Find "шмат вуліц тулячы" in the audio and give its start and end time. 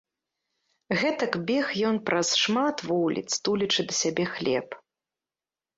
2.43-3.81